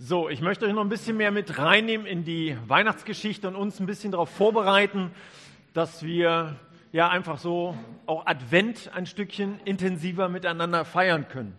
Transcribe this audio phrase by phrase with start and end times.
[0.00, 3.78] So, ich möchte euch noch ein bisschen mehr mit reinnehmen in die Weihnachtsgeschichte und uns
[3.78, 5.12] ein bisschen darauf vorbereiten,
[5.72, 6.56] dass wir
[6.90, 11.56] ja einfach so auch Advent ein Stückchen intensiver miteinander feiern können.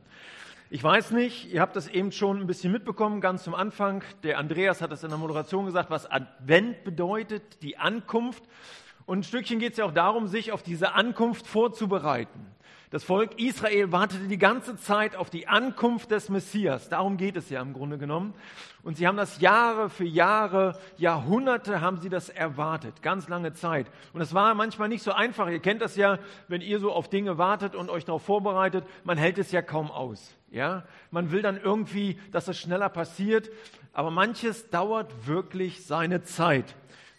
[0.69, 4.03] Ich weiß nicht, ihr habt das eben schon ein bisschen mitbekommen, ganz zum Anfang.
[4.23, 8.43] Der Andreas hat es in der Moderation gesagt, was Advent bedeutet, die Ankunft.
[9.05, 12.55] Und ein Stückchen geht es ja auch darum, sich auf diese Ankunft vorzubereiten.
[12.91, 16.87] Das Volk Israel wartete die ganze Zeit auf die Ankunft des Messias.
[16.87, 18.33] Darum geht es ja im Grunde genommen.
[18.83, 23.01] Und sie haben das Jahre für Jahre, Jahrhunderte haben sie das erwartet.
[23.01, 23.87] Ganz lange Zeit.
[24.13, 25.49] Und es war manchmal nicht so einfach.
[25.49, 28.85] Ihr kennt das ja, wenn ihr so auf Dinge wartet und euch darauf vorbereitet.
[29.03, 30.33] Man hält es ja kaum aus.
[30.51, 30.85] Ja?
[31.11, 33.49] Man will dann irgendwie, dass es schneller passiert.
[33.91, 36.75] Aber manches dauert wirklich seine Zeit.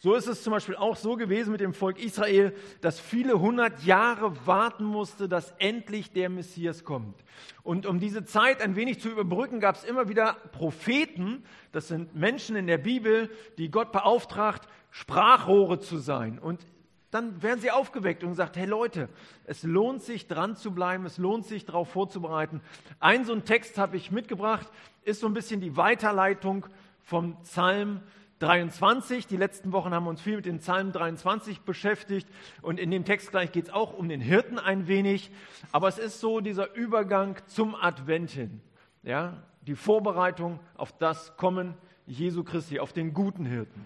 [0.07, 3.83] So ist es zum Beispiel auch so gewesen mit dem Volk Israel, dass viele hundert
[3.83, 7.17] Jahre warten musste, dass endlich der Messias kommt.
[7.65, 11.43] Und um diese Zeit ein wenig zu überbrücken, gab es immer wieder Propheten,
[11.73, 16.39] das sind Menschen in der Bibel, die Gott beauftragt, Sprachrohre zu sein.
[16.39, 16.65] Und
[17.11, 19.09] dann werden sie aufgeweckt und gesagt, hey Leute,
[19.45, 22.61] es lohnt sich dran zu bleiben, es lohnt sich darauf vorzubereiten.
[23.01, 24.69] Ein so ein Text habe ich mitgebracht,
[25.03, 26.65] ist so ein bisschen die Weiterleitung
[27.03, 28.03] vom Psalm
[28.39, 29.27] 23.
[29.27, 32.29] Die letzten Wochen haben wir uns viel mit dem Psalm 23 beschäftigt
[32.63, 35.31] und in dem Text gleich geht es auch um den Hirten ein wenig.
[35.73, 38.61] Aber es ist so dieser Übergang zum Advent hin.
[39.03, 41.75] Ja, die Vorbereitung auf das Kommen
[42.07, 43.85] Jesu Christi, auf den guten Hirten.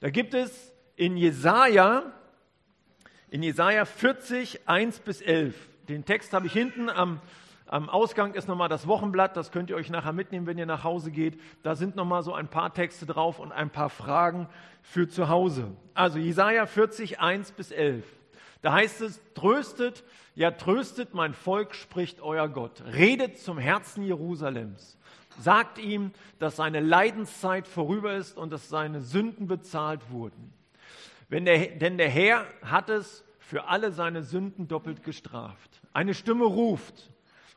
[0.00, 2.12] Da gibt es in Jesaja,
[3.30, 5.54] in Jesaja 40, 1 bis 11.
[5.88, 7.20] Den Text habe ich hinten am
[7.70, 10.84] am Ausgang ist nochmal das Wochenblatt, das könnt ihr euch nachher mitnehmen, wenn ihr nach
[10.84, 11.38] Hause geht.
[11.62, 14.48] Da sind nochmal so ein paar Texte drauf und ein paar Fragen
[14.80, 15.72] für zu Hause.
[15.92, 18.06] Also Jesaja 40, 1 bis 11.
[18.62, 20.02] Da heißt es, tröstet,
[20.34, 22.82] ja tröstet mein Volk, spricht euer Gott.
[22.86, 24.98] Redet zum Herzen Jerusalems.
[25.38, 30.54] Sagt ihm, dass seine Leidenszeit vorüber ist und dass seine Sünden bezahlt wurden.
[31.30, 35.82] Der, denn der Herr hat es für alle seine Sünden doppelt gestraft.
[35.92, 37.10] Eine Stimme ruft,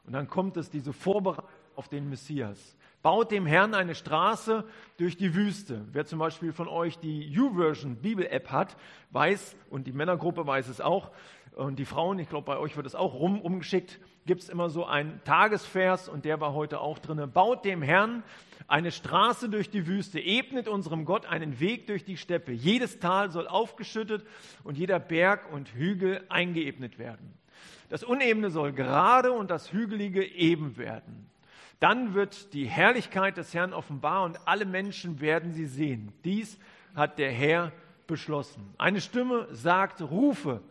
[0.06, 2.75] und dann kommt es, diese Vorbereitung auf den Messias.
[3.01, 4.63] Baut dem Herrn eine Straße
[4.97, 5.85] durch die Wüste.
[5.91, 8.78] Wer zum Beispiel von euch die YouVersion Bibel-App hat,
[9.09, 11.09] weiß, und die Männergruppe weiß es auch,
[11.56, 14.69] und die Frauen, ich glaube, bei euch wird es auch rum, umgeschickt, gibt es immer
[14.69, 17.31] so einen Tagesvers, und der war heute auch drin.
[17.33, 18.23] Baut dem Herrn
[18.68, 22.51] eine Straße durch die Wüste, ebnet unserem Gott einen Weg durch die Steppe.
[22.51, 24.23] Jedes Tal soll aufgeschüttet
[24.63, 27.41] und jeder Berg und Hügel eingeebnet werden.
[27.89, 31.29] Das Unebene soll gerade und das Hügelige eben werden.
[31.79, 36.13] Dann wird die Herrlichkeit des Herrn offenbar und alle Menschen werden sie sehen.
[36.23, 36.59] Dies
[36.95, 37.71] hat der Herr
[38.07, 38.73] beschlossen.
[38.77, 40.61] Eine Stimme sagt, rufe.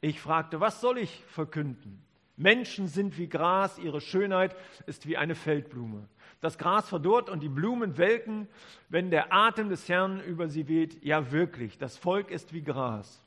[0.00, 2.00] Ich fragte, was soll ich verkünden?
[2.36, 4.54] Menschen sind wie Gras, ihre Schönheit
[4.86, 6.08] ist wie eine Feldblume.
[6.40, 8.48] Das Gras verdorrt und die Blumen welken,
[8.88, 11.02] wenn der Atem des Herrn über sie weht.
[11.02, 13.23] Ja wirklich, das Volk ist wie Gras.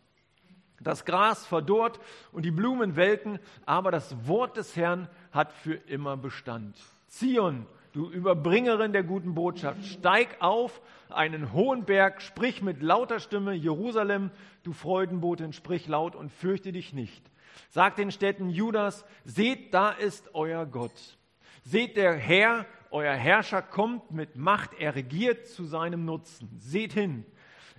[0.80, 2.00] Das Gras verdorrt
[2.32, 6.78] und die Blumen welken, aber das Wort des Herrn hat für immer Bestand.
[7.08, 13.54] Zion, du Überbringerin der guten Botschaft, steig auf einen hohen Berg, sprich mit lauter Stimme,
[13.54, 14.30] Jerusalem,
[14.64, 17.24] du Freudenbotin, sprich laut und fürchte dich nicht.
[17.70, 21.18] Sag den Städten Judas, seht, da ist euer Gott.
[21.64, 26.50] Seht, der Herr, euer Herrscher kommt mit Macht, er regiert zu seinem Nutzen.
[26.60, 27.26] Seht hin,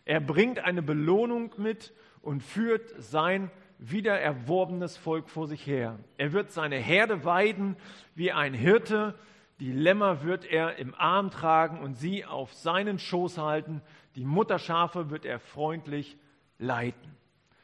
[0.05, 1.93] er bringt eine Belohnung mit
[2.23, 5.99] und führt sein wiedererworbenes Volk vor sich her.
[6.17, 7.77] Er wird seine Herde weiden
[8.15, 9.15] wie ein Hirte,
[9.61, 13.83] die Lämmer wird er im Arm tragen und sie auf seinen Schoß halten,
[14.15, 16.17] die Mutterschafe wird er freundlich
[16.59, 17.17] leiten.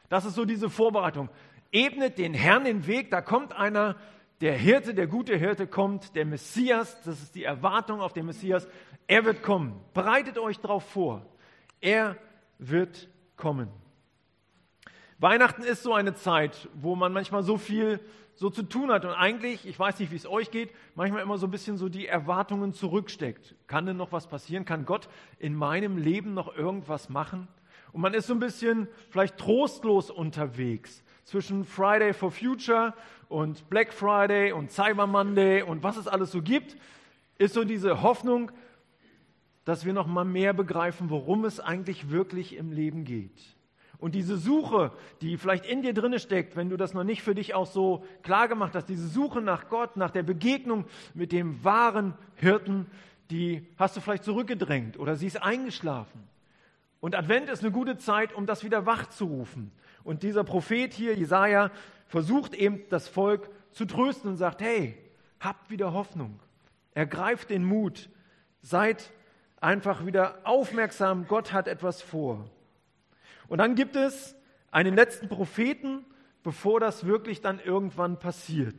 [0.09, 1.29] Das ist so diese Vorbereitung.
[1.71, 3.95] Ebnet den Herrn den Weg, da kommt einer,
[4.41, 8.67] der Hirte, der gute Hirte kommt, der Messias, das ist die Erwartung auf den Messias,
[9.07, 9.79] er wird kommen.
[9.93, 11.25] Bereitet euch darauf vor.
[11.79, 12.17] Er
[12.57, 13.69] wird kommen.
[15.17, 17.99] Weihnachten ist so eine Zeit, wo man manchmal so viel
[18.33, 21.37] so zu tun hat und eigentlich, ich weiß nicht, wie es euch geht, manchmal immer
[21.37, 23.55] so ein bisschen so die Erwartungen zurücksteckt.
[23.67, 24.65] Kann denn noch was passieren?
[24.65, 25.07] Kann Gott
[25.39, 27.47] in meinem Leben noch irgendwas machen?
[27.93, 32.93] Und man ist so ein bisschen vielleicht trostlos unterwegs zwischen Friday for Future
[33.29, 36.75] und Black Friday und Cyber Monday und was es alles so gibt,
[37.37, 38.51] ist so diese Hoffnung,
[39.63, 43.55] dass wir noch mal mehr begreifen, worum es eigentlich wirklich im Leben geht.
[43.97, 47.35] Und diese Suche, die vielleicht in dir drinne steckt, wenn du das noch nicht für
[47.35, 51.63] dich auch so klar gemacht hast, diese Suche nach Gott, nach der Begegnung mit dem
[51.63, 52.87] wahren Hirten,
[53.31, 56.23] die hast du vielleicht zurückgedrängt oder sie ist eingeschlafen.
[56.99, 59.71] Und Advent ist eine gute Zeit, um das wieder wach zu rufen.
[60.03, 61.71] Und dieser Prophet hier, Jesaja,
[62.07, 64.97] versucht eben das Volk zu trösten und sagt: Hey,
[65.39, 66.39] habt wieder Hoffnung.
[66.93, 68.09] Ergreift den Mut.
[68.61, 69.11] Seid
[69.61, 72.49] einfach wieder aufmerksam, Gott hat etwas vor.
[73.47, 74.35] Und dann gibt es
[74.71, 76.05] einen letzten Propheten,
[76.43, 78.75] bevor das wirklich dann irgendwann passiert.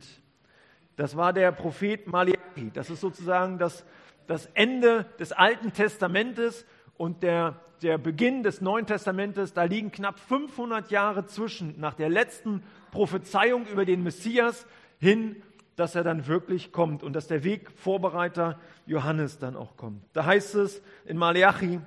[0.95, 2.71] Das war der Prophet Malachi.
[2.73, 3.85] Das ist sozusagen das,
[4.25, 6.65] das Ende des Alten Testamentes
[6.97, 9.53] und der, der Beginn des Neuen Testamentes.
[9.53, 14.65] Da liegen knapp 500 Jahre zwischen, nach der letzten Prophezeiung über den Messias
[14.99, 15.43] hin,
[15.75, 20.03] dass er dann wirklich kommt und dass der Wegvorbereiter Johannes dann auch kommt.
[20.13, 21.79] Da heißt es in Malachi,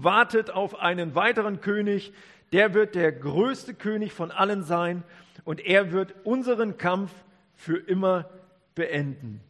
[0.00, 2.12] wartet auf einen weiteren König,
[2.52, 5.02] der wird der größte König von allen sein
[5.44, 7.12] und er wird unseren Kampf
[7.54, 8.30] für immer
[8.74, 9.40] beenden.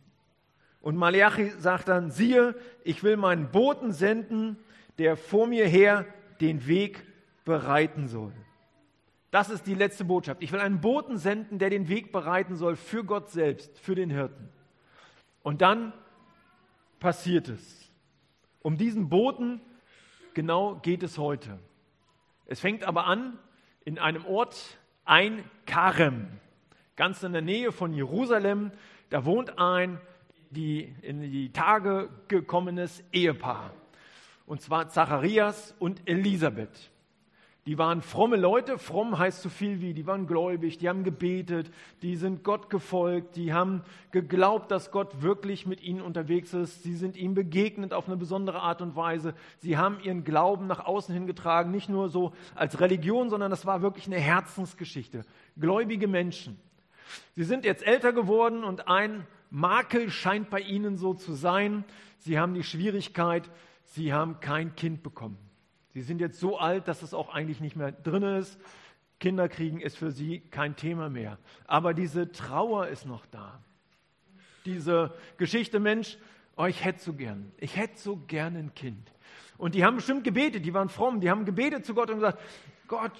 [0.80, 4.56] Und Malachi sagt dann, siehe, ich will meinen Boten senden,
[4.98, 6.06] der vor mir her
[6.40, 7.04] den Weg
[7.44, 8.32] bereiten soll.
[9.30, 10.42] Das ist die letzte Botschaft.
[10.42, 14.10] Ich will einen Boten senden, der den Weg bereiten soll für Gott selbst, für den
[14.10, 14.48] Hirten.
[15.42, 15.92] Und dann
[17.00, 17.90] passiert es.
[18.60, 19.60] Um diesen Boten
[20.34, 21.58] genau geht es heute.
[22.46, 23.38] Es fängt aber an
[23.84, 26.28] in einem Ort, ein Karem,
[26.96, 28.70] ganz in der Nähe von Jerusalem.
[29.10, 30.00] Da wohnt ein
[30.50, 33.72] die, in die Tage gekommenes Ehepaar.
[34.46, 36.91] Und zwar Zacharias und Elisabeth.
[37.66, 38.76] Die waren fromme Leute.
[38.76, 41.70] Fromm heißt so viel wie, die waren gläubig, die haben gebetet,
[42.02, 46.82] die sind Gott gefolgt, die haben geglaubt, dass Gott wirklich mit ihnen unterwegs ist.
[46.82, 49.34] Sie sind ihm begegnet auf eine besondere Art und Weise.
[49.58, 53.80] Sie haben ihren Glauben nach außen hingetragen, nicht nur so als Religion, sondern das war
[53.80, 55.24] wirklich eine Herzensgeschichte.
[55.56, 56.58] Gläubige Menschen.
[57.36, 61.84] Sie sind jetzt älter geworden und ein Makel scheint bei ihnen so zu sein.
[62.18, 63.48] Sie haben die Schwierigkeit,
[63.84, 65.38] sie haben kein Kind bekommen.
[65.94, 68.58] Sie sind jetzt so alt, dass es auch eigentlich nicht mehr drin ist.
[69.20, 71.38] Kinder kriegen ist für sie kein Thema mehr.
[71.66, 73.60] Aber diese Trauer ist noch da.
[74.64, 76.18] Diese Geschichte, Mensch,
[76.56, 79.12] oh, ich hätte so gern, ich hätte so gern ein Kind.
[79.58, 82.40] Und die haben bestimmt gebetet, die waren fromm, die haben gebetet zu Gott und gesagt,
[82.88, 83.12] Gott,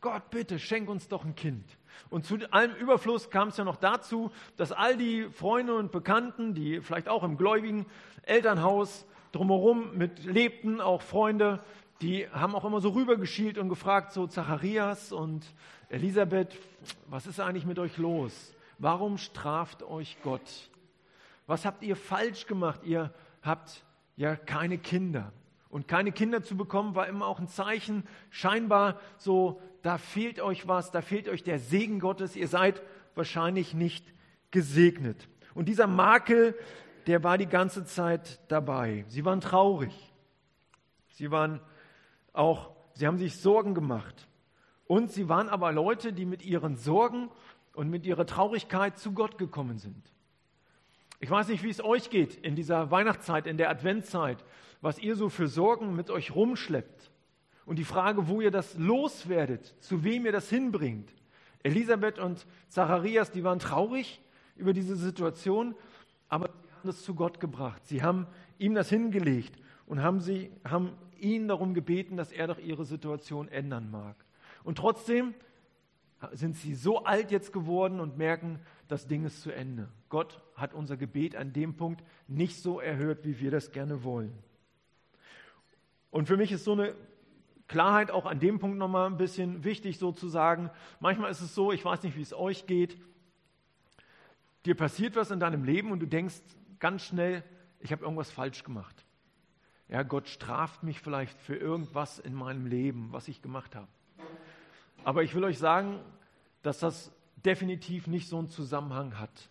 [0.00, 1.64] Gott, bitte, schenk uns doch ein Kind.
[2.10, 6.54] Und zu allem Überfluss kam es ja noch dazu, dass all die Freunde und Bekannten,
[6.54, 7.86] die vielleicht auch im gläubigen
[8.22, 11.60] Elternhaus drumherum mit lebten, auch Freunde,
[12.00, 15.44] die haben auch immer so rübergeschielt und gefragt, so Zacharias und
[15.88, 16.56] Elisabeth,
[17.06, 18.54] was ist eigentlich mit euch los?
[18.78, 20.70] Warum straft euch Gott?
[21.46, 22.80] Was habt ihr falsch gemacht?
[22.84, 23.12] Ihr
[23.42, 23.84] habt
[24.16, 25.32] ja keine Kinder.
[25.70, 30.68] Und keine Kinder zu bekommen war immer auch ein Zeichen, scheinbar so, da fehlt euch
[30.68, 32.82] was, da fehlt euch der Segen Gottes, ihr seid
[33.14, 34.06] wahrscheinlich nicht
[34.50, 35.28] gesegnet.
[35.54, 36.54] Und dieser Makel,
[37.06, 39.04] der war die ganze Zeit dabei.
[39.08, 39.92] Sie waren traurig.
[41.08, 41.60] Sie waren
[42.38, 44.28] auch, sie haben sich Sorgen gemacht.
[44.86, 47.30] Und sie waren aber Leute, die mit ihren Sorgen
[47.74, 50.10] und mit ihrer Traurigkeit zu Gott gekommen sind.
[51.20, 54.44] Ich weiß nicht, wie es euch geht in dieser Weihnachtszeit, in der Adventzeit,
[54.80, 57.10] was ihr so für Sorgen mit euch rumschleppt.
[57.66, 61.12] Und die Frage, wo ihr das loswerdet, zu wem ihr das hinbringt.
[61.62, 64.22] Elisabeth und Zacharias, die waren traurig
[64.56, 65.74] über diese Situation,
[66.28, 67.86] aber sie haben das zu Gott gebracht.
[67.86, 68.26] Sie haben
[68.58, 69.54] ihm das hingelegt
[69.88, 74.16] und haben, sie, haben ihn darum gebeten, dass er doch ihre Situation ändern mag.
[74.62, 75.34] Und trotzdem
[76.32, 79.88] sind sie so alt jetzt geworden und merken, das Ding ist zu Ende.
[80.08, 84.36] Gott hat unser Gebet an dem Punkt nicht so erhört, wie wir das gerne wollen.
[86.10, 86.94] Und für mich ist so eine
[87.66, 90.70] Klarheit auch an dem Punkt nochmal ein bisschen wichtig, so zu sagen.
[91.00, 92.98] Manchmal ist es so, ich weiß nicht, wie es euch geht.
[94.66, 96.40] Dir passiert was in deinem Leben und du denkst
[96.78, 97.44] ganz schnell,
[97.80, 99.04] ich habe irgendwas falsch gemacht.
[99.88, 103.88] Ja, Gott straft mich vielleicht für irgendwas in meinem Leben, was ich gemacht habe.
[105.04, 106.00] Aber ich will euch sagen,
[106.62, 109.48] dass das definitiv nicht so einen Zusammenhang hat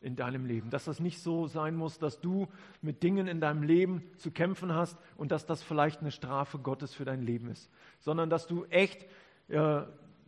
[0.00, 0.70] in deinem Leben.
[0.70, 2.46] Dass das nicht so sein muss, dass du
[2.82, 6.94] mit Dingen in deinem Leben zu kämpfen hast und dass das vielleicht eine Strafe Gottes
[6.94, 7.70] für dein Leben ist.
[7.98, 9.06] Sondern dass du echt
[9.48, 9.82] äh,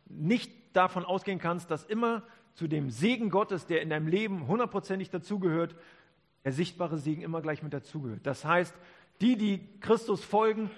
[0.07, 2.23] nicht davon ausgehen kannst, dass immer
[2.55, 5.77] zu dem Segen Gottes, der in deinem Leben hundertprozentig dazugehört,
[6.45, 8.27] der sichtbare Segen immer gleich mit dazugehört.
[8.27, 8.75] Das heißt,
[9.21, 10.71] die, die Christus folgen,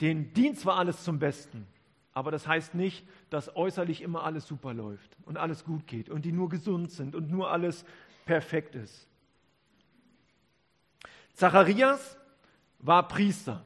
[0.00, 1.66] denen dient zwar alles zum Besten,
[2.12, 6.24] aber das heißt nicht, dass äußerlich immer alles super läuft und alles gut geht und
[6.24, 7.84] die nur gesund sind und nur alles
[8.26, 9.06] perfekt ist.
[11.34, 12.18] Zacharias
[12.78, 13.64] war Priester.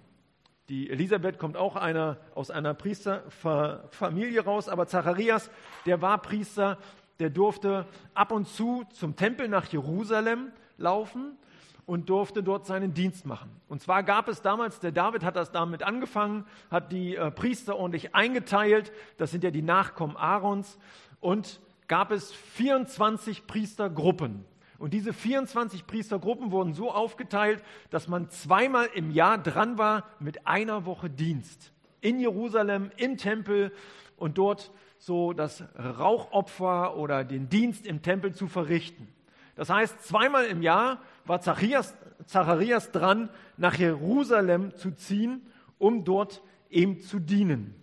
[0.69, 5.51] Die Elisabeth kommt auch einer, aus einer Priesterfamilie raus, aber Zacharias,
[5.85, 6.79] der war Priester,
[7.19, 11.37] der durfte ab und zu zum Tempel nach Jerusalem laufen
[11.87, 13.51] und durfte dort seinen Dienst machen.
[13.69, 17.77] Und zwar gab es damals, der David hat das damit angefangen, hat die äh, Priester
[17.77, 20.79] ordentlich eingeteilt, das sind ja die Nachkommen Aarons,
[21.21, 24.45] und gab es 24 Priestergruppen.
[24.79, 30.47] Und diese 24 Priestergruppen wurden so aufgeteilt, dass man zweimal im Jahr dran war mit
[30.47, 31.73] einer Woche Dienst.
[32.01, 33.73] In Jerusalem, im Tempel
[34.17, 39.09] und dort so das Rauchopfer oder den Dienst im Tempel zu verrichten.
[39.55, 41.95] Das heißt, zweimal im Jahr war Zacharias,
[42.27, 45.43] Zacharias dran, nach Jerusalem zu ziehen,
[45.79, 47.75] um dort ihm zu dienen.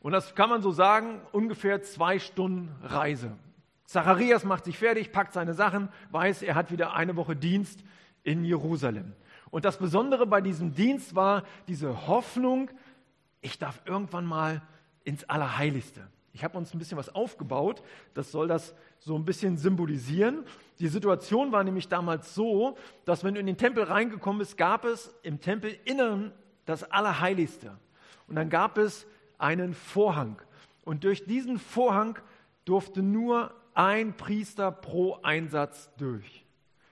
[0.00, 3.36] Und das kann man so sagen, ungefähr zwei Stunden Reise.
[3.84, 7.80] Zacharias macht sich fertig, packt seine Sachen, weiß, er hat wieder eine Woche Dienst
[8.22, 9.14] in Jerusalem.
[9.50, 12.70] Und das Besondere bei diesem Dienst war diese Hoffnung,
[13.40, 14.62] ich darf irgendwann mal
[15.04, 16.06] ins Allerheiligste.
[16.32, 17.82] Ich habe uns ein bisschen was aufgebaut,
[18.14, 20.44] das soll das so ein bisschen symbolisieren.
[20.78, 24.84] Die Situation war nämlich damals so, dass wenn du in den Tempel reingekommen bist, gab
[24.84, 26.32] es im Tempelinneren
[26.66, 27.76] das Allerheiligste.
[28.28, 29.06] Und dann gab es
[29.38, 30.40] einen Vorhang.
[30.84, 32.18] Und durch diesen Vorhang
[32.64, 36.44] durfte nur ein Priester pro Einsatz durch.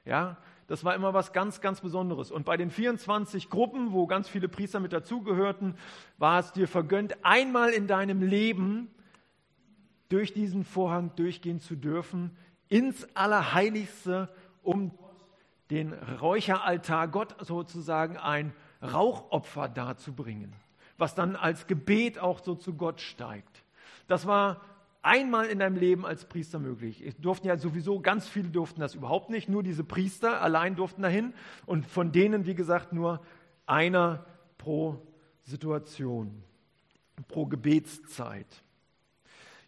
[0.05, 2.31] Ja, das war immer was ganz, ganz Besonderes.
[2.31, 5.77] Und bei den 24 Gruppen, wo ganz viele Priester mit dazugehörten,
[6.19, 8.91] war es dir vergönnt, einmal in deinem Leben
[10.09, 12.37] durch diesen Vorhang durchgehen zu dürfen,
[12.69, 14.29] ins Allerheiligste,
[14.63, 14.93] um
[15.71, 20.53] den Räucheraltar, Gott sozusagen ein Rauchopfer darzubringen,
[20.97, 23.65] was dann als Gebet auch so zu Gott steigt.
[24.07, 24.61] Das war
[25.03, 27.03] einmal in deinem Leben als Priester möglich.
[27.07, 31.03] Es durften ja sowieso, ganz viele durften das überhaupt nicht, nur diese Priester allein durften
[31.03, 31.35] dahin
[31.67, 33.21] und von denen, wie gesagt, nur
[33.67, 34.25] einer
[34.57, 35.01] pro
[35.45, 36.43] Situation,
[37.29, 38.47] pro Gebetszeit.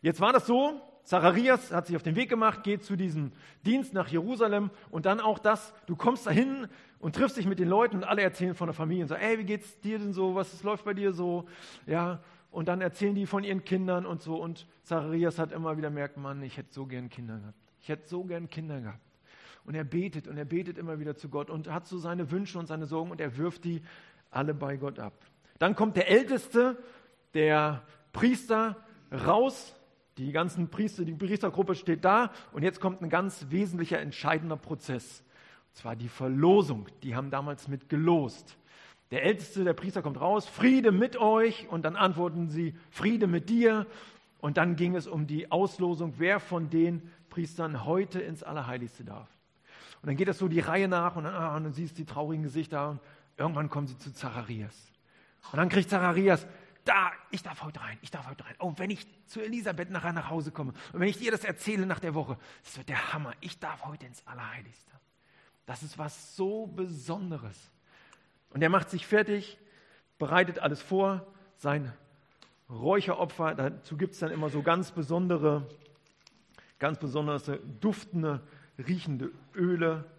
[0.03, 3.33] Jetzt war das so, Zacharias hat sich auf den Weg gemacht, geht zu diesem
[3.65, 7.69] Dienst nach Jerusalem und dann auch das, du kommst dahin und triffst dich mit den
[7.69, 10.35] Leuten und alle erzählen von der Familie und sagen, ey, wie geht's dir denn so,
[10.35, 11.47] was läuft bei dir so,
[11.87, 14.37] ja, und dann erzählen die von ihren Kindern und so.
[14.37, 17.59] Und Zacharias hat immer wieder merkt, Mann, ich hätte so gern Kinder gehabt.
[17.81, 19.01] Ich hätte so gern Kinder gehabt.
[19.65, 22.59] Und er betet und er betet immer wieder zu Gott und hat so seine Wünsche
[22.59, 23.83] und seine Sorgen und er wirft die
[24.31, 25.13] alle bei Gott ab.
[25.59, 26.77] Dann kommt der Älteste,
[27.35, 28.77] der Priester,
[29.13, 29.77] raus.
[30.21, 35.25] Die ganzen Priester, die Priestergruppe steht da und jetzt kommt ein ganz wesentlicher, entscheidender Prozess.
[35.71, 36.87] Und zwar die Verlosung.
[37.03, 38.59] Die haben damals mit gelost.
[39.13, 43.49] Der Älteste der Priester kommt raus, Friede mit euch, und dann antworten sie, Friede mit
[43.49, 43.87] dir.
[44.41, 49.29] Und dann ging es um die Auslosung, wer von den Priestern heute ins Allerheiligste darf.
[50.03, 52.03] Und dann geht das so die Reihe nach und dann, ah, und dann siehst du
[52.03, 53.01] die traurigen Gesichter und
[53.39, 54.93] irgendwann kommen sie zu Zacharias.
[55.51, 56.47] Und dann kriegt Zacharias,
[56.91, 58.57] da, ich darf heute rein, ich darf heute rein.
[58.59, 61.87] Oh, wenn ich zu Elisabeth nachher nach Hause komme und wenn ich dir das erzähle
[61.87, 64.91] nach der Woche, das wird der Hammer, ich darf heute ins Allerheiligste.
[65.67, 67.71] Das ist was so Besonderes.
[68.51, 69.57] Und er macht sich fertig,
[70.19, 71.25] bereitet alles vor,
[71.59, 71.93] sein
[72.69, 73.55] Räucheropfer.
[73.55, 75.69] Dazu gibt es dann immer so ganz besondere,
[76.81, 77.49] ganz besonders
[77.81, 78.43] duftende,
[78.79, 80.11] riechende Öle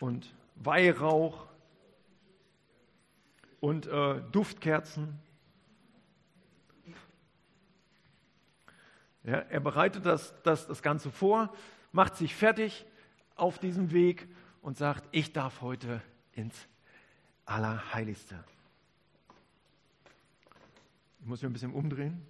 [0.00, 1.46] und Weihrauch
[3.60, 5.20] und äh, Duftkerzen.
[9.24, 11.52] Ja, er bereitet das, das, das Ganze vor,
[11.92, 12.84] macht sich fertig
[13.36, 14.28] auf diesem Weg
[14.62, 16.02] und sagt, ich darf heute
[16.32, 16.56] ins
[17.44, 18.42] Allerheiligste.
[21.20, 22.20] Ich muss mich ein bisschen umdrehen.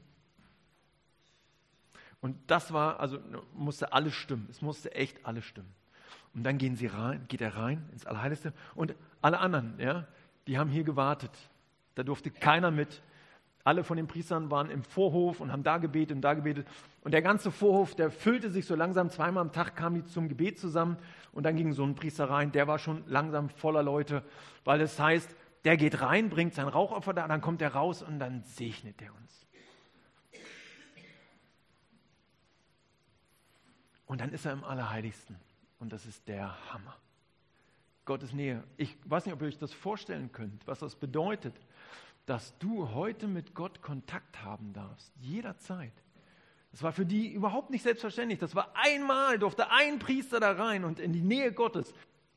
[2.20, 3.18] Und das war, also
[3.54, 4.46] musste alles stimmen.
[4.50, 5.74] Es musste echt alles stimmen.
[6.34, 8.52] Und dann gehen sie rein, geht er rein ins Allerheiligste.
[8.74, 10.06] Und alle anderen, ja,
[10.46, 11.32] die haben hier gewartet.
[11.94, 13.02] Da durfte keiner mit.
[13.64, 16.66] Alle von den Priestern waren im Vorhof und haben da gebetet und da gebetet.
[17.02, 19.08] Und der ganze Vorhof, der füllte sich so langsam.
[19.08, 20.96] Zweimal am Tag kamen die zum Gebet zusammen.
[21.32, 24.24] Und dann ging so ein Priester rein, der war schon langsam voller Leute,
[24.64, 28.18] weil es heißt, der geht rein, bringt sein Rauchopfer da, dann kommt er raus und
[28.18, 29.46] dann segnet er uns.
[34.06, 35.36] Und dann ist er im Allerheiligsten.
[35.78, 36.96] Und das ist der Hammer.
[38.04, 38.64] Gottes Nähe.
[38.76, 41.54] Ich weiß nicht, ob ihr euch das vorstellen könnt, was das bedeutet
[42.26, 45.92] dass du heute mit Gott Kontakt haben darfst, jederzeit.
[46.70, 48.38] Das war für die überhaupt nicht selbstverständlich.
[48.38, 51.92] Das war einmal, durfte ein Priester da rein und in die Nähe Gottes.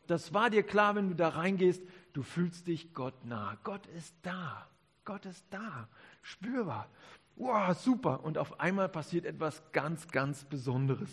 [0.08, 1.82] Das war dir klar, wenn du da reingehst,
[2.14, 3.58] du fühlst dich Gott nah.
[3.64, 4.68] Gott ist da.
[5.06, 5.88] Gott ist da.
[6.22, 6.90] Spürbar.
[7.38, 8.24] Wow, super.
[8.24, 11.12] Und auf einmal passiert etwas ganz, ganz Besonderes.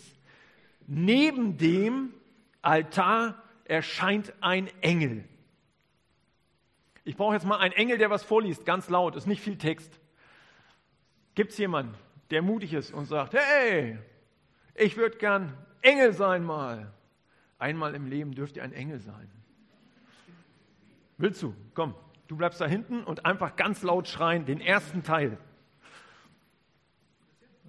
[0.85, 2.13] Neben dem
[2.61, 5.23] Altar erscheint ein Engel.
[7.05, 9.99] Ich brauche jetzt mal einen Engel, der was vorliest, ganz laut, ist nicht viel Text.
[11.35, 11.95] Gibt es jemanden,
[12.31, 13.97] der mutig ist und sagt, hey,
[14.75, 16.93] ich würde gern Engel sein mal.
[17.59, 19.29] Einmal im Leben dürft ihr ein Engel sein.
[21.17, 21.53] Willst du?
[21.73, 21.95] Komm,
[22.27, 25.37] du bleibst da hinten und einfach ganz laut schreien, den ersten Teil.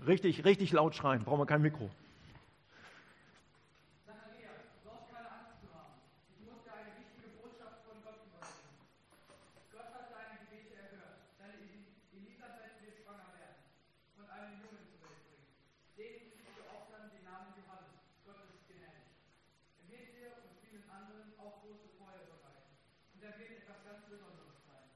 [0.07, 1.91] Richtig, richtig laut schreien, brauchen wir kein Mikro.
[21.45, 22.73] auch große Freude bereiten.
[23.13, 24.89] Und da wird etwas ganz Besonderes sein.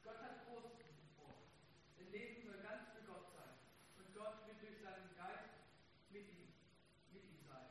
[0.00, 0.80] Gott hat Großes
[1.12, 1.36] vor.
[2.00, 3.52] Dein Leben soll ganz für Gott sein.
[4.00, 5.60] Und Gott wird durch seinen Geist
[6.08, 6.56] mit ihm,
[7.12, 7.68] mit ihm sein.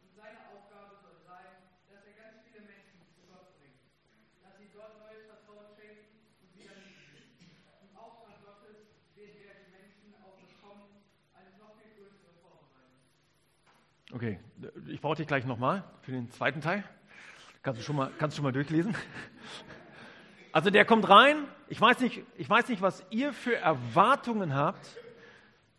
[0.00, 3.84] Und seine Aufgabe soll sein, dass er ganz viele Menschen zu Gott bringt.
[4.40, 7.12] Dass sie Gott neues Vertrauen schenken und wieder lieben.
[7.84, 11.04] Im Auftrag Gottes wird er die Menschen auch bekommen,
[11.36, 13.04] eine noch viel größere Vorbereitung.
[14.12, 14.38] Okay,
[14.86, 16.84] ich brauche dich gleich nochmal für den zweiten Teil.
[17.62, 18.94] Kannst du schon mal, kannst schon mal durchlesen?
[20.52, 21.44] Also der kommt rein.
[21.68, 24.96] Ich weiß, nicht, ich weiß nicht, was ihr für Erwartungen habt,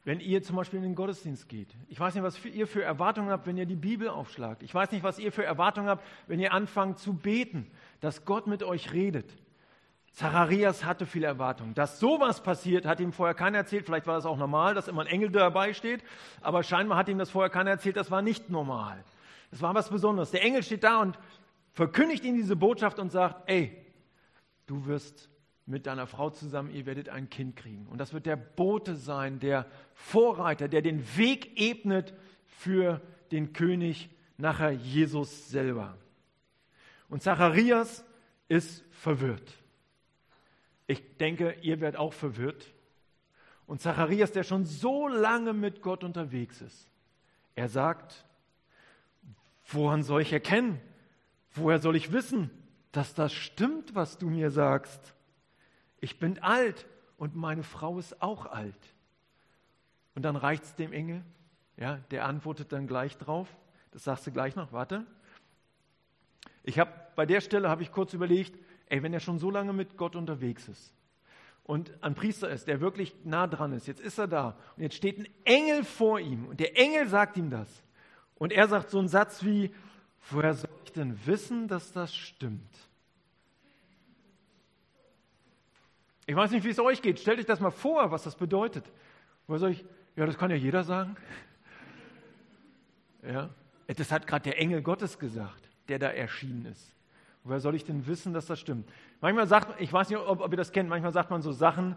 [0.03, 1.73] wenn ihr zum Beispiel in den Gottesdienst geht.
[1.87, 4.61] Ich weiß nicht, was für ihr für Erwartungen habt, wenn ihr die Bibel aufschlagt.
[4.61, 8.45] Ich weiß nicht, was ihr für Erwartungen habt, wenn ihr anfangt zu beten, dass Gott
[8.45, 9.33] mit euch redet.
[10.17, 11.75] Zacharias hatte viele Erwartungen.
[11.75, 13.85] Dass sowas passiert, hat ihm vorher keiner erzählt.
[13.85, 16.03] Vielleicht war das auch normal, dass immer ein Engel dabei steht.
[16.41, 17.97] Aber scheinbar hat ihm das vorher keiner erzählt.
[17.97, 19.03] Das war nicht normal.
[19.51, 20.31] Das war was Besonderes.
[20.31, 21.19] Der Engel steht da und
[21.73, 23.77] verkündigt ihm diese Botschaft und sagt, ey,
[24.65, 25.29] du wirst
[25.67, 27.85] mit deiner Frau zusammen, ihr werdet ein Kind kriegen.
[27.85, 32.15] Und das wird der Bote sein, der Vorreiter, der den Weg ebnet
[32.47, 35.95] für den König, nachher Jesus selber.
[37.07, 38.03] Und Zacharias
[38.47, 39.53] ist verwirrt.
[40.87, 42.73] Ich denke, ihr werdet auch verwirrt.
[43.65, 46.89] Und Zacharias, der schon so lange mit Gott unterwegs ist,
[47.55, 48.25] er sagt,
[49.65, 50.79] woran soll ich erkennen?
[51.51, 52.49] Woher soll ich wissen,
[52.91, 55.13] dass das stimmt, was du mir sagst?
[55.99, 58.95] Ich bin alt und meine Frau ist auch alt.
[60.15, 61.23] Und dann reicht es dem Engel,
[61.75, 63.47] ja, der antwortet dann gleich drauf.
[63.91, 65.05] Das sagst du gleich noch, warte.
[66.63, 68.57] Ich habe bei der Stelle habe ich kurz überlegt,
[68.89, 70.93] ey, wenn er schon so lange mit Gott unterwegs ist
[71.63, 74.95] und ein Priester ist, der wirklich nah dran ist, jetzt ist er da und jetzt
[74.95, 77.83] steht ein Engel vor ihm und der Engel sagt ihm das.
[78.35, 79.73] Und er sagt so einen Satz wie,
[80.29, 82.71] woher soll ich denn wissen, dass das stimmt?
[86.27, 87.19] Ich weiß nicht, wie es euch geht.
[87.19, 88.85] Stellt euch das mal vor, was das bedeutet.
[89.47, 91.15] Woher soll ich, ja, das kann ja jeder sagen.
[93.23, 93.49] Ja,
[93.87, 96.96] das hat gerade der Engel Gottes gesagt, der da erschienen ist.
[97.47, 98.89] Woher soll ich denn wissen, dass das stimmt?
[99.21, 101.53] Manchmal sagt man, ich weiß nicht, ob, ob ihr das kennt, manchmal sagt man so
[101.53, 101.95] Sachen,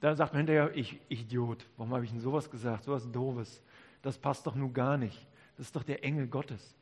[0.00, 3.62] da sagt man hinterher, ich, Idiot, warum habe ich denn sowas gesagt, sowas Doofes?
[4.02, 5.26] Das passt doch nun gar nicht.
[5.56, 6.74] Das ist doch der Engel Gottes.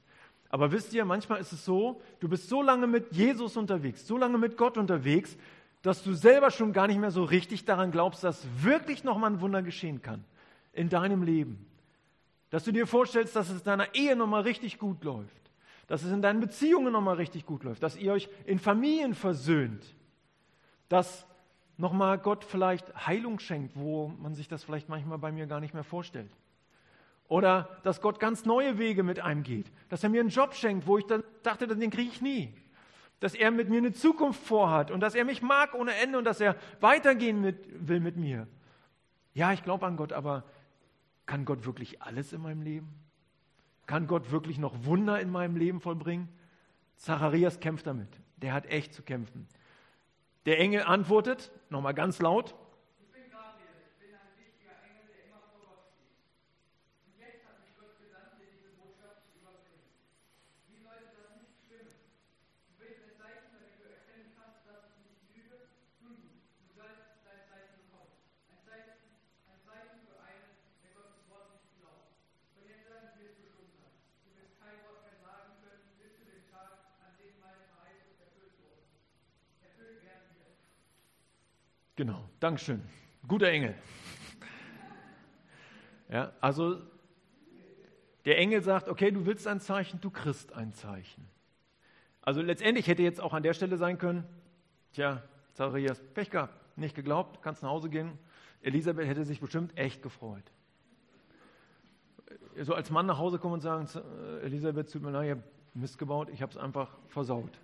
[0.48, 4.16] Aber wisst ihr, manchmal ist es so, du bist so lange mit Jesus unterwegs, so
[4.16, 5.36] lange mit Gott unterwegs,
[5.82, 9.40] dass du selber schon gar nicht mehr so richtig daran glaubst, dass wirklich nochmal ein
[9.42, 10.24] Wunder geschehen kann
[10.72, 11.66] in deinem Leben.
[12.48, 15.45] Dass du dir vorstellst, dass es in deiner Ehe nochmal richtig gut läuft
[15.86, 19.94] dass es in deinen Beziehungen nochmal richtig gut läuft, dass ihr euch in Familien versöhnt,
[20.88, 21.26] dass
[21.76, 25.74] nochmal Gott vielleicht Heilung schenkt, wo man sich das vielleicht manchmal bei mir gar nicht
[25.74, 26.30] mehr vorstellt.
[27.28, 30.86] Oder dass Gott ganz neue Wege mit einem geht, dass er mir einen Job schenkt,
[30.86, 32.54] wo ich dann dachte, den kriege ich nie.
[33.18, 36.24] Dass er mit mir eine Zukunft vorhat und dass er mich mag ohne Ende und
[36.24, 38.46] dass er weitergehen mit, will mit mir.
[39.34, 40.44] Ja, ich glaube an Gott, aber
[41.24, 43.05] kann Gott wirklich alles in meinem Leben?
[43.86, 46.28] Kann Gott wirklich noch Wunder in meinem Leben vollbringen?
[46.96, 48.08] Zacharias kämpft damit.
[48.36, 49.46] Der hat echt zu kämpfen.
[50.44, 52.54] Der Engel antwortet, nochmal ganz laut,
[81.96, 82.82] Genau, Dankeschön.
[83.26, 83.74] Guter Engel.
[86.10, 86.82] Ja, also
[88.26, 91.26] der Engel sagt, okay, du willst ein Zeichen, du kriegst ein Zeichen.
[92.20, 94.24] Also letztendlich hätte jetzt auch an der Stelle sein können,
[94.92, 95.22] tja,
[95.54, 98.18] Zacharias, Pech gehabt, nicht geglaubt, kannst nach Hause gehen.
[98.60, 100.44] Elisabeth hätte sich bestimmt echt gefreut.
[102.60, 103.88] So als Mann nach Hause kommen und sagen,
[104.42, 107.58] Elisabeth, tut mir leid, ich habe Mist gebaut, ich habe es einfach versaut.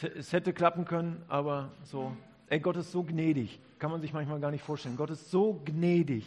[0.00, 2.16] Es hätte klappen können, aber so
[2.52, 3.58] Ey, Gott ist so gnädig.
[3.78, 4.98] Kann man sich manchmal gar nicht vorstellen.
[4.98, 6.26] Gott ist so gnädig.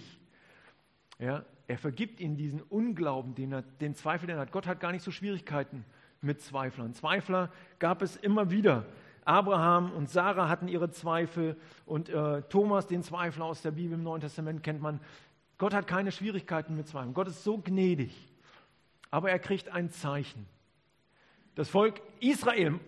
[1.20, 4.52] Ja, er vergibt ihnen diesen Unglauben, den, er, den Zweifel, den er hat.
[4.52, 5.86] Gott hat gar nicht so Schwierigkeiten
[6.22, 6.96] mit Zweiflern.
[6.96, 8.88] Zweifler gab es immer wieder.
[9.24, 14.02] Abraham und Sarah hatten ihre Zweifel und äh, Thomas, den Zweifler aus der Bibel im
[14.02, 15.00] Neuen Testament, kennt man.
[15.60, 17.14] Gott hat keine Schwierigkeiten mit Zweifeln.
[17.14, 18.34] Gott ist so gnädig.
[19.12, 20.48] Aber er kriegt ein Zeichen.
[21.54, 22.80] Das Volk Israel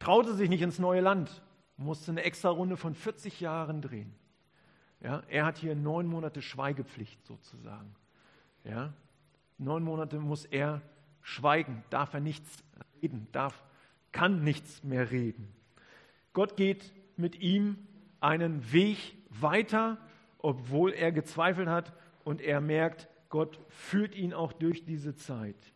[0.00, 1.40] traute sich nicht ins neue Land
[1.76, 4.14] musste eine extra Runde von 40 Jahren drehen.
[5.00, 7.94] Ja, er hat hier neun Monate Schweigepflicht sozusagen.
[8.64, 8.94] Ja,
[9.58, 10.80] neun Monate muss er
[11.20, 12.64] schweigen, darf er nichts
[13.02, 13.62] reden, darf,
[14.12, 15.52] kann nichts mehr reden.
[16.32, 17.76] Gott geht mit ihm
[18.20, 19.98] einen Weg weiter,
[20.38, 21.92] obwohl er gezweifelt hat
[22.24, 25.72] und er merkt, Gott führt ihn auch durch diese Zeit.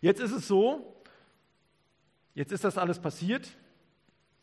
[0.00, 1.02] Jetzt ist es so,
[2.34, 3.56] jetzt ist das alles passiert,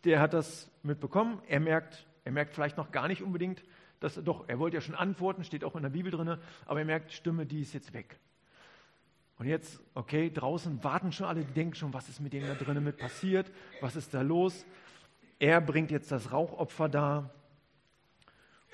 [0.04, 3.64] der hat das mitbekommen, er merkt, er merkt vielleicht noch gar nicht unbedingt,
[4.00, 6.86] dass doch, er wollte ja schon antworten, steht auch in der Bibel drin, aber er
[6.86, 8.20] merkt, Stimme, die ist jetzt weg.
[9.38, 12.54] Und jetzt, okay, draußen warten schon alle, die denken schon, was ist mit denen da
[12.56, 14.66] drinnen mit passiert, was ist da los?
[15.40, 17.32] Er bringt jetzt das Rauchopfer da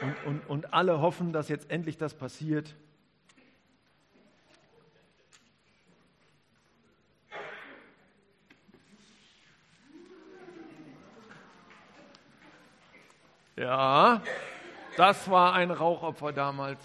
[0.01, 2.75] und, und, und alle hoffen, dass jetzt endlich das passiert.
[13.58, 14.22] Ja,
[14.98, 16.80] das war ein Rauchopfer damals.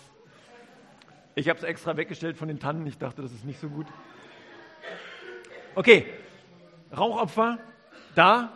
[1.35, 2.87] Ich habe es extra weggestellt von den Tannen.
[2.87, 3.87] Ich dachte, das ist nicht so gut.
[5.75, 6.07] Okay,
[6.97, 7.59] Rauchopfer,
[8.15, 8.55] da.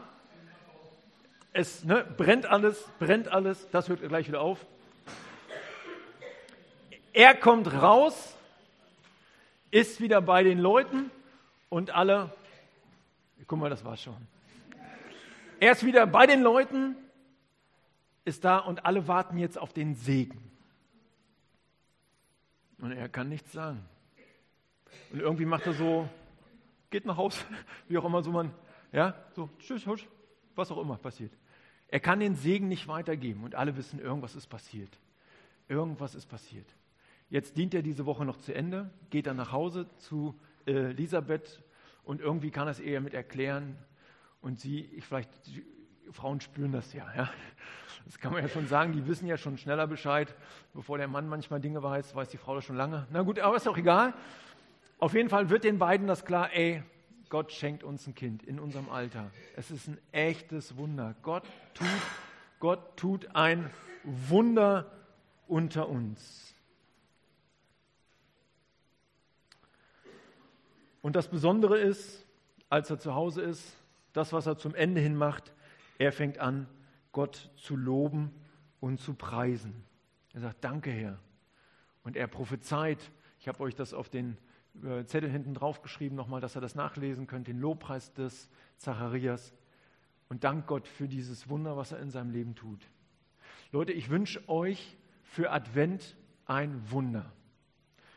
[1.52, 3.68] Es ne, brennt alles, brennt alles.
[3.70, 4.64] Das hört gleich wieder auf.
[7.12, 8.34] Er kommt raus,
[9.70, 11.10] ist wieder bei den Leuten
[11.68, 12.30] und alle.
[13.46, 14.16] Guck mal, das war schon.
[15.60, 16.96] Er ist wieder bei den Leuten,
[18.26, 20.50] ist da und alle warten jetzt auf den Segen.
[22.78, 23.82] Und er kann nichts sagen.
[25.12, 26.08] Und irgendwie macht er so,
[26.90, 27.38] geht nach Hause,
[27.88, 28.52] wie auch immer so man,
[28.92, 30.06] ja, so, tschüss, tschüss,
[30.54, 31.32] was auch immer passiert.
[31.88, 34.98] Er kann den Segen nicht weitergeben und alle wissen, irgendwas ist passiert.
[35.68, 36.66] Irgendwas ist passiert.
[37.30, 41.62] Jetzt dient er diese Woche noch zu Ende, geht dann nach Hause zu äh, Elisabeth
[42.02, 43.78] und irgendwie kann er es eher mit erklären.
[44.40, 45.30] Und sie, ich vielleicht,
[46.10, 47.30] Frauen spüren das ja, ja.
[48.06, 50.32] Das kann man ja schon sagen, die wissen ja schon schneller Bescheid.
[50.72, 53.04] Bevor der Mann manchmal Dinge weiß, weiß die Frau das schon lange.
[53.10, 54.14] Na gut, aber ist auch egal.
[54.98, 56.84] Auf jeden Fall wird den beiden das klar, ey,
[57.30, 59.32] Gott schenkt uns ein Kind in unserem Alter.
[59.56, 61.16] Es ist ein echtes Wunder.
[61.22, 61.42] Gott
[61.74, 61.88] tut,
[62.60, 63.70] Gott tut ein
[64.04, 64.86] Wunder
[65.48, 66.54] unter uns.
[71.02, 72.24] Und das Besondere ist,
[72.68, 73.76] als er zu Hause ist,
[74.12, 75.52] das, was er zum Ende hin macht,
[75.98, 76.68] er fängt an,
[77.16, 78.30] Gott zu loben
[78.78, 79.72] und zu preisen.
[80.34, 81.18] Er sagt, danke Herr.
[82.02, 82.98] Und er prophezeit,
[83.40, 84.36] ich habe euch das auf den
[84.84, 89.54] äh, Zettel hinten drauf geschrieben, nochmal, dass ihr das nachlesen könnt, den Lobpreis des Zacharias.
[90.28, 92.86] Und dank Gott für dieses Wunder, was er in seinem Leben tut.
[93.72, 97.32] Leute, ich wünsche euch für Advent ein Wunder.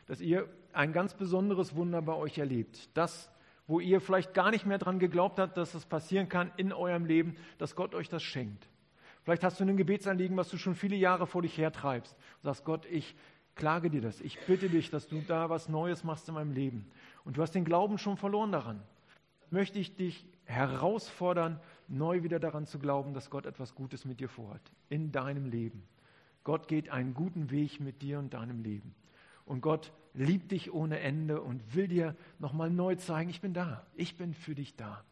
[0.08, 2.90] Dass ihr ein ganz besonderes Wunder bei euch erlebt.
[2.98, 3.32] Das,
[3.66, 7.06] wo ihr vielleicht gar nicht mehr dran geglaubt habt, dass das passieren kann in eurem
[7.06, 8.68] Leben, dass Gott euch das schenkt.
[9.30, 12.16] Vielleicht hast du ein Gebetsanliegen, was du schon viele Jahre vor dich hertreibst.
[12.16, 13.16] Und sagst, Gott, ich
[13.54, 14.22] klage dir das.
[14.22, 16.90] Ich bitte dich, dass du da was Neues machst in meinem Leben.
[17.26, 18.82] Und du hast den Glauben schon verloren daran.
[19.52, 24.30] Möchte ich dich herausfordern, neu wieder daran zu glauben, dass Gott etwas Gutes mit dir
[24.30, 24.64] vorhat.
[24.90, 25.84] In deinem Leben.
[26.44, 28.96] Gott geht einen guten Weg mit dir und deinem Leben.
[29.46, 33.86] Und Gott liebt dich ohne Ende und will dir nochmal neu zeigen, ich bin da.
[33.94, 35.04] Ich bin für dich da.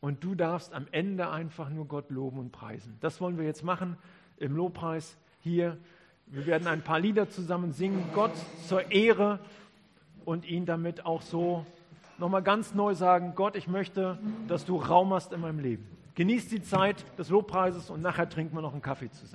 [0.00, 2.96] Und du darfst am Ende einfach nur Gott loben und preisen.
[3.00, 3.96] Das wollen wir jetzt machen
[4.38, 5.78] im Lobpreis hier.
[6.26, 8.32] Wir werden ein paar Lieder zusammen singen, Gott
[8.66, 9.38] zur Ehre
[10.24, 11.64] und ihn damit auch so
[12.18, 15.86] nochmal ganz neu sagen, Gott, ich möchte, dass du Raum hast in meinem Leben.
[16.14, 19.34] Genießt die Zeit des Lobpreises und nachher trinken wir noch einen Kaffee zusammen.